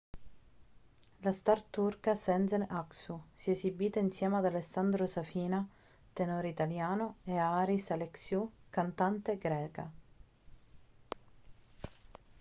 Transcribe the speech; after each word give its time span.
la 1.25 1.31
star 1.39 1.59
turca 1.77 2.13
sezen 2.21 2.65
aksu 2.81 3.15
si 3.39 3.49
è 3.49 3.53
esibita 3.53 3.99
insieme 3.99 4.37
ad 4.37 4.45
alessandro 4.45 5.05
safina 5.05 5.61
tenore 6.11 6.47
italiano 6.47 7.17
e 7.23 7.37
a 7.37 7.49
haris 7.59 7.85
alexiou 7.95 8.43
cantante 8.77 9.37
greca 9.45 9.85